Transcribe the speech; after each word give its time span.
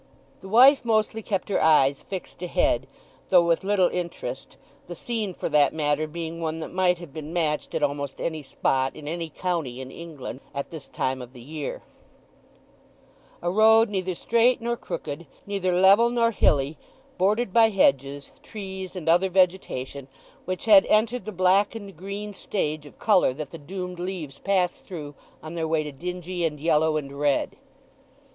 The 0.39 0.49
wife 0.49 0.83
mostly 0.83 1.21
kept 1.21 1.47
her 1.49 1.61
eyes 1.61 2.01
fixed 2.01 2.41
ahead, 2.41 2.87
though 3.29 3.45
with 3.45 3.63
little 3.63 3.87
interest—the 3.87 4.95
scene 4.95 5.31
for 5.35 5.47
that 5.49 5.75
matter 5.75 6.07
being 6.07 6.41
one 6.41 6.59
that 6.59 6.73
might 6.73 6.97
have 6.97 7.13
been 7.13 7.31
matched 7.31 7.75
at 7.75 7.83
almost 7.83 8.19
any 8.19 8.41
spot 8.41 8.95
in 8.95 9.07
any 9.07 9.29
county 9.29 9.79
in 9.79 9.91
England 9.91 10.39
at 10.55 10.71
this 10.71 10.89
time 10.89 11.21
of 11.21 11.33
the 11.33 11.39
year; 11.39 11.83
a 13.43 13.51
road 13.51 13.89
neither 13.91 14.15
straight 14.15 14.59
nor 14.59 14.75
crooked, 14.75 15.27
neither 15.45 15.71
level 15.71 16.09
nor 16.09 16.31
hilly, 16.31 16.79
bordered 17.19 17.53
by 17.53 17.69
hedges, 17.69 18.31
trees, 18.41 18.95
and 18.95 19.07
other 19.07 19.29
vegetation, 19.29 20.07
which 20.45 20.65
had 20.65 20.83
entered 20.87 21.25
the 21.25 21.31
blackened 21.31 21.95
green 21.95 22.33
stage 22.33 22.87
of 22.87 22.97
colour 22.97 23.35
that 23.35 23.51
the 23.51 23.59
doomed 23.59 23.99
leaves 23.99 24.39
pass 24.39 24.77
through 24.79 25.13
on 25.43 25.53
their 25.53 25.67
way 25.67 25.83
to 25.83 25.91
dingy, 25.91 26.43
and 26.43 26.59
yellow, 26.59 26.97
and 26.97 27.19
red. 27.19 27.55